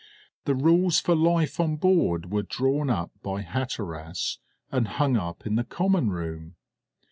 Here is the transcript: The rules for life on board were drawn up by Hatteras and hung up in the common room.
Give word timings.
The 0.45 0.55
rules 0.55 0.99
for 0.99 1.13
life 1.15 1.59
on 1.59 1.75
board 1.75 2.31
were 2.31 2.41
drawn 2.41 2.89
up 2.89 3.11
by 3.21 3.43
Hatteras 3.43 4.39
and 4.71 4.87
hung 4.87 5.15
up 5.15 5.45
in 5.45 5.57
the 5.57 5.63
common 5.63 6.09
room. 6.09 6.55